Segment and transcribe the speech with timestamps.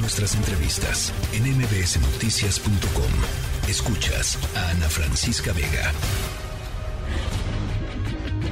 [0.00, 3.68] Nuestras entrevistas en mbsnoticias.com.
[3.68, 5.92] Escuchas a Ana Francisca Vega.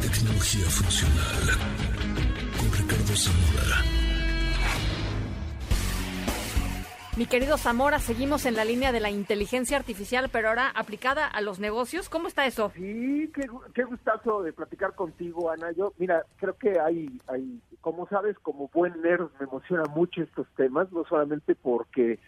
[0.00, 1.58] Tecnología funcional
[2.58, 4.05] con Ricardo Zamora.
[7.16, 11.40] Mi querido Zamora, seguimos en la línea de la inteligencia artificial, pero ahora aplicada a
[11.40, 12.10] los negocios.
[12.10, 12.72] ¿Cómo está eso?
[12.74, 15.72] Sí, qué, qué gustazo de platicar contigo, Ana.
[15.72, 20.46] Yo, mira, creo que hay, hay, como sabes, como buen nerd me emociona mucho estos
[20.56, 22.18] temas, no solamente porque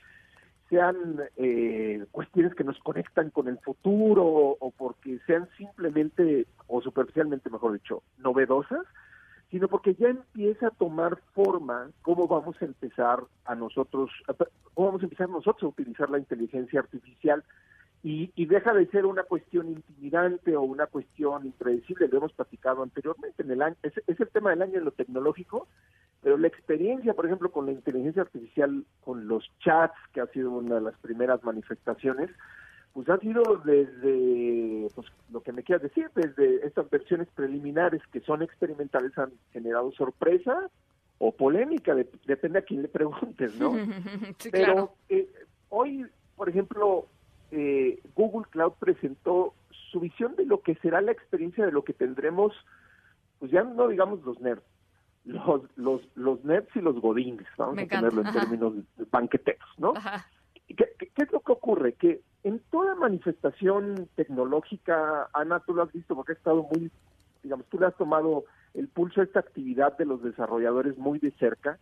[0.71, 0.97] sean
[1.37, 4.25] eh, cuestiones que nos conectan con el futuro
[4.59, 8.87] o porque sean simplemente o superficialmente, mejor dicho, novedosas,
[9.51, 14.11] sino porque ya empieza a tomar forma cómo vamos a empezar a nosotros,
[14.75, 17.43] cómo vamos a empezar nosotros a utilizar la inteligencia artificial.
[18.05, 23.43] Y, deja de ser una cuestión intimidante o una cuestión impredecible, lo hemos platicado anteriormente,
[23.43, 25.67] en el año, es, es el tema del año en lo tecnológico,
[26.23, 30.53] pero la experiencia, por ejemplo, con la inteligencia artificial, con los chats, que ha sido
[30.53, 32.31] una de las primeras manifestaciones,
[32.99, 38.19] pues ha sido desde, pues lo que me quieras decir, desde estas versiones preliminares que
[38.23, 40.69] son experimentales han generado sorpresa
[41.19, 41.95] o polémica,
[42.27, 43.73] depende a quién le preguntes, ¿no?
[44.51, 45.29] Pero eh,
[45.69, 47.07] hoy, por ejemplo,
[47.53, 49.55] eh, Google Cloud presentó
[49.93, 52.53] su visión de lo que será la experiencia de lo que tendremos,
[53.39, 54.65] pues ya no digamos los nerds,
[55.25, 58.73] los, los, los nerds y los godines, vamos a ponerlo en términos
[59.09, 59.95] banqueteros, ¿no?
[60.69, 61.95] ¿Qué, ¿Qué, es lo que ocurre?
[61.95, 66.91] Que en toda manifestación tecnológica, Ana, tú lo has visto porque has estado muy,
[67.43, 71.31] digamos, tú le has tomado el pulso a esta actividad de los desarrolladores muy de
[71.33, 71.79] cerca.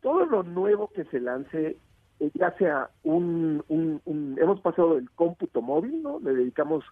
[0.00, 1.76] Todo lo nuevo que se lance,
[2.20, 6.18] eh, ya sea un, un, hemos pasado del cómputo móvil, ¿no?
[6.20, 6.84] Le dedicamos,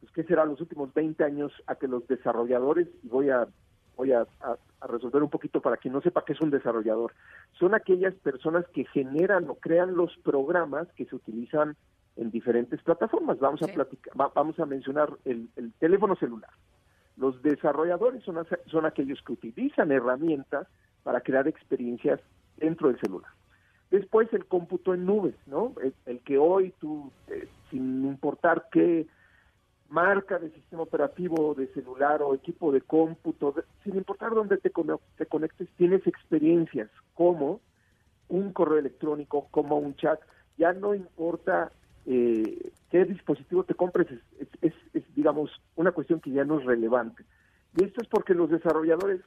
[0.00, 0.44] pues, ¿qué será?
[0.44, 3.46] Los últimos 20 años a que los desarrolladores, y voy a
[3.96, 7.12] voy a, a, resolver un poquito para quien no sepa qué es un desarrollador.
[7.58, 11.76] Son aquellas personas que generan o crean los programas que se utilizan
[12.16, 13.38] en diferentes plataformas.
[13.38, 16.50] Vamos a platicar, vamos a mencionar el, teléfono celular.
[17.16, 20.66] Los desarrolladores son, son aquellos que utilizan herramientas
[21.02, 22.20] para crear experiencias
[22.56, 23.30] dentro del celular.
[23.90, 25.72] Después el cómputo en nubes, ¿no?
[26.06, 29.06] El, que hoy tú, eh, sin importar qué
[29.94, 34.72] marca de sistema operativo de celular o equipo de cómputo, sin importar dónde te,
[35.16, 37.60] te conectes, tienes experiencias como
[38.28, 40.18] un correo electrónico, como un chat.
[40.58, 41.70] Ya no importa
[42.06, 44.08] eh, qué dispositivo te compres
[44.60, 44.74] es,
[45.14, 47.24] digamos, una cuestión que ya no es relevante.
[47.76, 49.20] Y esto es porque los desarrolladores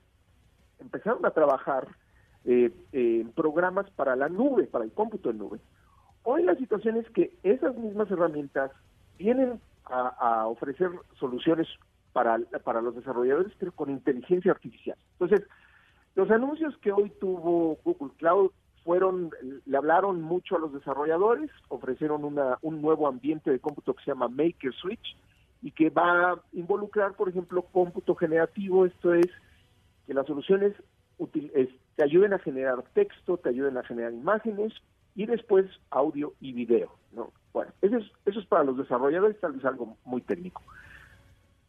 [0.79, 1.87] empezaron a trabajar
[2.43, 5.59] eh, en programas para la nube, para el cómputo en nube.
[6.23, 8.71] Hoy la situación es que esas mismas herramientas
[9.17, 10.89] vienen a, ofrecer
[11.19, 11.67] soluciones
[12.13, 14.97] para, para los desarrolladores, pero con inteligencia artificial.
[15.19, 15.47] Entonces,
[16.15, 18.51] los anuncios que hoy tuvo Google Cloud
[18.83, 19.31] fueron,
[19.65, 24.11] le hablaron mucho a los desarrolladores, ofrecieron una, un nuevo ambiente de cómputo que se
[24.11, 25.17] llama Maker Switch
[25.61, 29.27] y que va a involucrar, por ejemplo, cómputo generativo, esto es
[30.05, 30.73] que las soluciones
[31.97, 34.73] te ayuden a generar texto, te ayuden a generar imágenes
[35.15, 37.33] y después audio y video, ¿no?
[37.57, 40.61] Bueno, eso es, eso es para los desarrolladores tal vez algo muy técnico.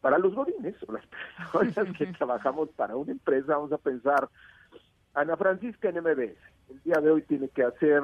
[0.01, 1.03] Para los godines o las
[1.51, 4.29] personas que trabajamos para una empresa, vamos a pensar,
[5.15, 6.37] Ana Francisca en MBS,
[6.69, 8.03] el día de hoy tiene que hacer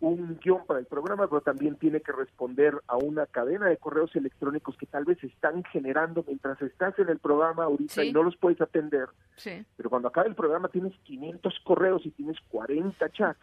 [0.00, 4.14] un guion para el programa, pero también tiene que responder a una cadena de correos
[4.14, 8.36] electrónicos que tal vez están generando mientras estás en el programa ahorita y no los
[8.36, 9.08] puedes atender.
[9.78, 13.40] Pero cuando acabe el programa tienes 500 correos y tienes 40 chats.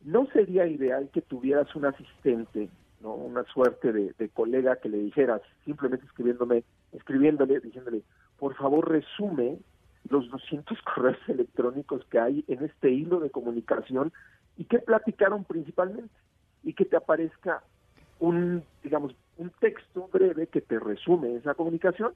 [0.00, 2.70] ¿No sería ideal que tuvieras un asistente,
[3.00, 8.02] no una suerte de, colega que le dijeras, simplemente escribiéndome, escribiéndole, diciéndole,
[8.38, 9.58] por favor resume
[10.08, 14.12] los 200 correos electrónicos que hay en este hilo de comunicación
[14.56, 16.14] y que platicaron principalmente
[16.62, 17.62] y que te aparezca
[18.18, 22.12] un, digamos, un texto breve que te resume esa comunicación,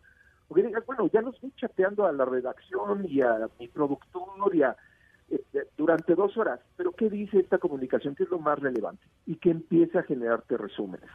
[0.48, 4.54] o que digas, bueno, ya no estoy chateando a la redacción y a mi productor
[4.54, 4.76] y a,
[5.30, 5.40] eh,
[5.76, 8.14] durante dos horas, pero ¿qué dice esta comunicación?
[8.14, 9.04] ¿Qué es lo más relevante?
[9.26, 11.10] Y que empiece a generarte resúmenes.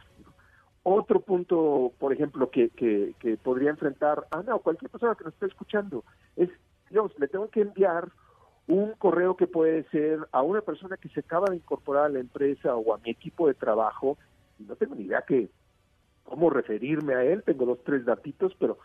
[0.82, 5.34] Otro punto, por ejemplo, que, que, que podría enfrentar Ana o cualquier persona que nos
[5.34, 6.04] esté escuchando
[6.36, 6.48] es
[6.88, 8.08] Dios, le tengo que enviar
[8.66, 12.20] un correo que puede ser a una persona que se acaba de incorporar a la
[12.20, 14.16] empresa o a mi equipo de trabajo,
[14.58, 15.48] no tengo ni idea que
[16.24, 18.78] cómo referirme a él, tengo los tres datitos, pero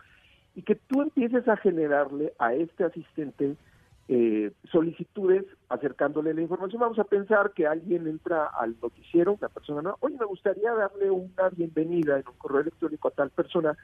[0.55, 3.55] y que tú empieces a generarle a este asistente
[4.07, 6.81] eh, solicitudes acercándole la información.
[6.81, 11.09] Vamos a pensar que alguien entra al noticiero, una persona, no, oye, me gustaría darle
[11.09, 13.75] una bienvenida en un correo electrónico a tal persona,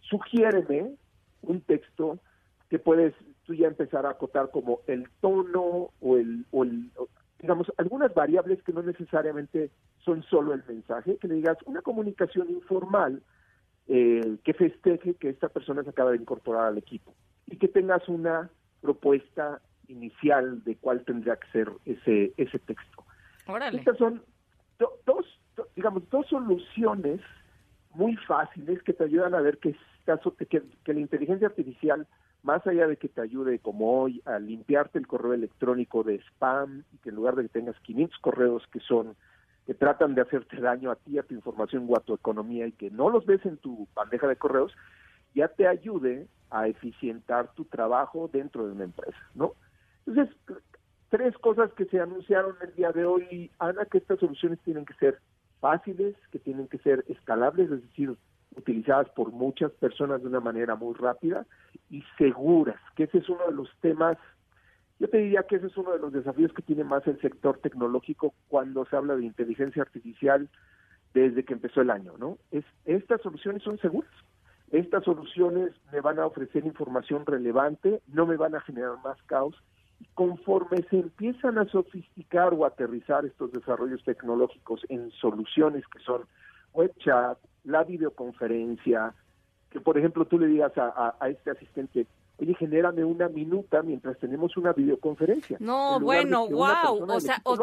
[0.00, 0.94] sugiéreme
[1.42, 2.18] un texto
[2.68, 3.14] que puedes
[3.44, 6.90] tú ya empezar a acotar como el tono o el, o el
[7.38, 9.70] digamos, algunas variables que no necesariamente
[10.04, 13.22] son solo el mensaje, que le digas una comunicación informal
[13.88, 17.14] eh, que festeje que esta persona se acaba de incorporar al equipo
[17.46, 18.48] y que tengas una
[18.82, 23.04] propuesta inicial de cuál tendría que ser ese, ese texto.
[23.72, 24.22] Estas son
[25.06, 25.26] dos,
[25.74, 27.20] digamos, dos soluciones
[27.94, 29.74] muy fáciles que te ayudan a ver que,
[30.48, 32.06] que, que la inteligencia artificial
[32.42, 36.82] más allá de que te ayude como hoy a limpiarte el correo electrónico de spam
[36.92, 39.14] y que en lugar de que tengas 500 correos que son
[39.66, 42.72] que tratan de hacerte daño a ti, a tu información o a tu economía y
[42.72, 44.72] que no los ves en tu bandeja de correos,
[45.34, 49.52] ya te ayude a eficientar tu trabajo dentro de una empresa, ¿no?
[50.06, 50.36] Entonces,
[51.08, 54.94] tres cosas que se anunciaron el día de hoy, Ana, que estas soluciones tienen que
[54.94, 55.18] ser
[55.60, 58.16] fáciles, que tienen que ser escalables, es decir,
[58.56, 61.46] utilizadas por muchas personas de una manera muy rápida
[61.90, 64.18] y seguras, que ese es uno de los temas,
[64.98, 67.58] yo te diría que ese es uno de los desafíos que tiene más el sector
[67.58, 70.48] tecnológico cuando se habla de inteligencia artificial
[71.14, 72.38] desde que empezó el año, ¿no?
[72.50, 74.10] Es, estas soluciones son seguras,
[74.72, 79.54] estas soluciones me van a ofrecer información relevante, no me van a generar más caos,
[80.00, 86.22] y conforme se empiezan a sofisticar o aterrizar estos desarrollos tecnológicos en soluciones que son
[86.72, 89.14] web chat, la videoconferencia,
[89.70, 92.06] que por ejemplo tú le digas a, este asistente,
[92.38, 95.56] oye, genérame una minuta mientras tenemos una videoconferencia.
[95.60, 97.58] No, bueno, wow, o sea, o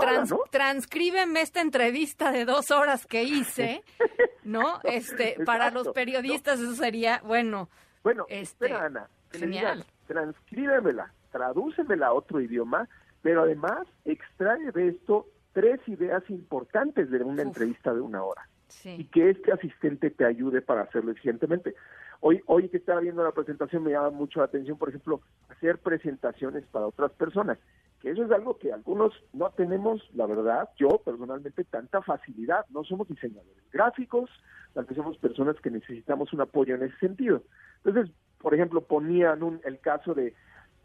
[0.50, 3.84] transcríbeme esta entrevista de dos horas que hice,
[4.44, 4.80] ¿no?
[4.84, 7.70] Este, para los periodistas eso sería, bueno.
[8.04, 9.86] Bueno, este, espera, Ana, genial.
[10.08, 12.88] transcríbemela, tradúcemela a otro idioma,
[13.22, 18.48] pero además extrae de esto tres ideas importantes de una entrevista de una hora
[18.86, 21.76] y que este asistente te ayude para hacerlo eficientemente.
[22.22, 25.78] Hoy, hoy que estaba viendo la presentación me llama mucho la atención, por ejemplo, hacer
[25.78, 27.58] presentaciones para otras personas,
[28.02, 32.84] que eso es algo que algunos no tenemos, la verdad, yo personalmente, tanta facilidad, no
[32.84, 34.30] somos diseñadores gráficos,
[34.74, 37.44] tal vez somos personas que necesitamos un apoyo en ese sentido.
[37.84, 40.34] Entonces, por ejemplo, ponían un, el caso de,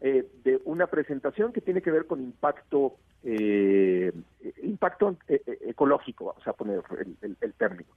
[0.01, 2.95] eh, de una presentación que tiene que ver con impacto
[3.25, 4.13] eh,
[4.61, 6.81] impacto eh, eh, ecológico, vamos a poner
[7.21, 7.89] el, término,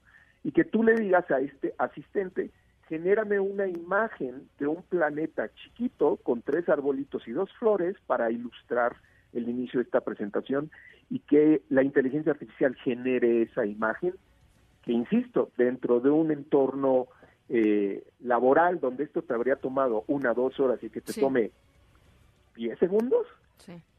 [0.42, 2.50] y que tú le digas a este asistente,
[2.88, 8.96] genérame una imagen de un planeta chiquito con tres arbolitos y dos flores para ilustrar
[9.32, 10.70] el inicio de esta presentación
[11.10, 14.14] y que la inteligencia artificial genere esa imagen,
[14.82, 17.08] que insisto, dentro de un entorno
[17.50, 21.50] eh, laboral donde esto te habría tomado una, dos horas y que te tome
[22.56, 23.26] diez segundos,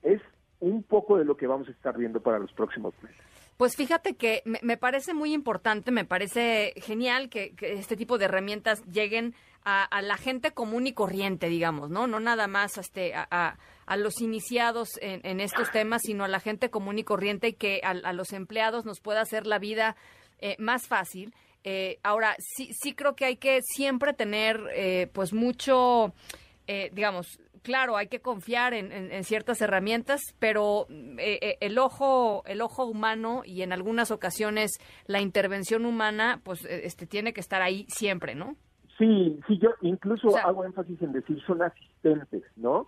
[0.02, 0.22] es
[0.60, 3.29] un poco de lo que vamos a estar viendo para los próximos meses.
[3.60, 8.82] Pues fíjate que me, parece muy importante, me parece genial que, este tipo de herramientas
[8.86, 9.36] lleguen
[9.66, 12.08] a, la gente común y corriente, digamos, ¿no?
[12.08, 13.58] No nada más este, a,
[13.98, 18.14] los iniciados en, estos temas, sino a la gente común y corriente y que a,
[18.14, 19.98] los empleados nos pueda hacer la vida
[20.38, 21.34] eh, más fácil.
[21.66, 26.14] Eh, ahora, sí, sí creo que hay que siempre tener, eh, pues, mucho,
[26.94, 32.86] digamos, claro, hay que confiar en, ciertas herramientas, pero eh, eh, el ojo, el ojo
[32.86, 37.86] humano y en algunas ocasiones la intervención humana, pues eh, este tiene que estar ahí
[37.88, 38.56] siempre, ¿no?
[38.98, 42.88] Sí, sí, yo incluso hago énfasis en decir son asistentes, ¿no?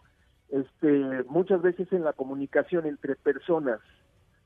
[0.50, 3.80] Este, muchas veces en la comunicación entre personas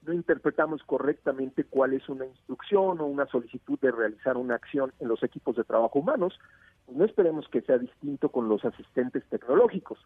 [0.05, 5.07] no interpretamos correctamente cuál es una instrucción o una solicitud de realizar una acción en
[5.07, 6.37] los equipos de trabajo humanos.
[6.85, 9.99] Pues no esperemos que sea distinto con los asistentes tecnológicos.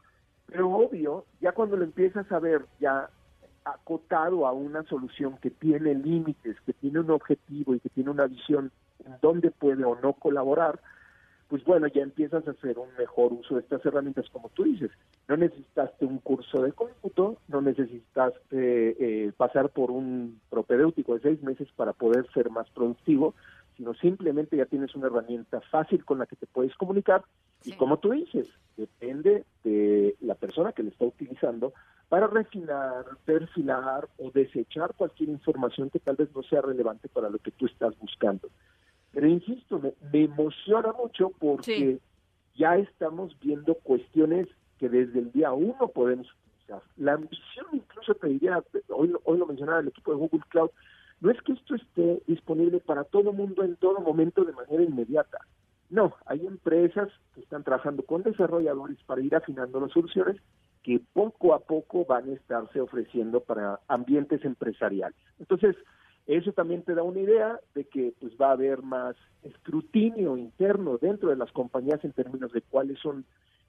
[0.47, 3.09] Pero obvio, ya cuando lo empiezas a ver ya
[3.65, 8.27] acotado a una solución que tiene límites, que tiene un objetivo y que tiene una
[8.27, 8.71] visión
[9.05, 10.79] en dónde puede o no colaborar,
[11.49, 14.91] pues bueno, ya empiezas a hacer un mejor uso de estas herramientas, como tú dices.
[15.27, 21.41] No necesitaste un curso de cómputo, no necesitaste eh, pasar por un propedéutico de seis
[21.41, 23.33] meses para poder ser más productivo,
[23.79, 27.23] sino simplemente ya tienes una herramienta fácil con la que te puedes comunicar
[27.63, 28.45] y como tú dices,
[28.75, 31.71] depende de la persona que le está utilizando
[32.09, 37.37] para refinar, perfilar o desechar cualquier información que tal vez no sea relevante para lo
[37.37, 38.49] que tú estás buscando.
[39.13, 41.99] Pero insisto, me, emociona mucho porque
[42.55, 46.81] ya estamos viendo cuestiones que desde el día uno podemos utilizar.
[46.97, 50.71] La ambición, incluso te diría, hoy, hoy lo mencionaba el equipo de Google Cloud,
[51.21, 55.39] no es que esto esté disponible para todo mundo en todo momento de manera inmediata.
[55.89, 60.37] No, hay empresas que están trabajando con desarrolladores para ir afinando las soluciones
[60.83, 65.19] que poco a poco van a estarse ofreciendo para ambientes empresariales.
[65.39, 65.75] Entonces,
[66.27, 70.97] eso también te da una idea de que pues va a haber más escrutinio interno
[70.97, 73.25] dentro de las compañías en términos de cuáles son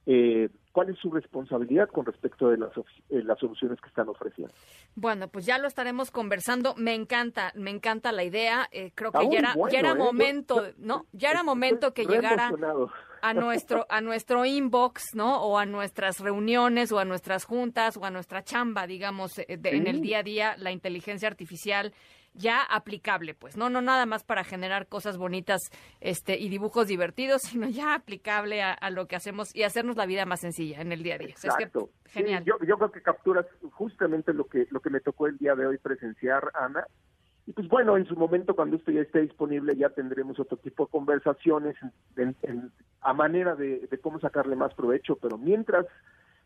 [0.07, 4.55] eh, cuál es su responsabilidad con respecto de las, eh, las soluciones que están ofreciendo.
[4.95, 6.75] Bueno, pues ya lo estaremos conversando.
[6.77, 8.69] Me encanta, me encanta la idea.
[8.73, 11.07] Eh, creo que ya era, ya era momento, ¿no?
[11.13, 12.51] Ya era momento que llegara
[13.23, 15.43] a nuestro a nuestro inbox, ¿no?
[15.43, 20.01] O a nuestras reuniones o a nuestras juntas o a nuestra chamba, digamos, en el
[20.01, 21.93] día a día, la inteligencia artificial
[22.35, 25.61] ya aplicable, pues, no, no nada más para generar cosas bonitas
[26.01, 30.27] este, y dibujos divertidos, sino ya aplicable a, lo que hacemos y hacernos la vida
[30.27, 31.31] más sencilla en el día a día.
[31.31, 31.91] Exacto.
[32.07, 32.45] genial.
[32.45, 35.67] yo, yo creo que capturas justamente lo que, lo que me tocó el día de
[35.67, 36.85] hoy presenciar, Ana.
[37.47, 40.85] Y pues bueno, en su momento, cuando esto ya esté disponible, ya tendremos otro tipo
[40.85, 41.77] de conversaciones
[43.01, 45.87] a manera de, cómo sacarle más provecho, pero mientras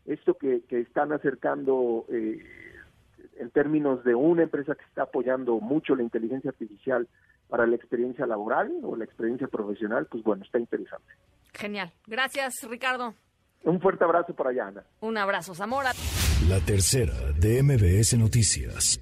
[0.05, 2.39] esto que, que están acercando eh,
[3.39, 7.07] en términos de una empresa que está apoyando mucho la inteligencia artificial
[7.49, 11.13] para la experiencia laboral o la experiencia profesional, pues bueno, está interesante.
[11.53, 11.91] Genial.
[12.07, 13.13] Gracias, Ricardo.
[13.63, 14.83] Un fuerte abrazo para allá, Ana.
[15.01, 15.91] Un abrazo, Zamora.
[16.47, 18.99] La tercera de MBS Noticias.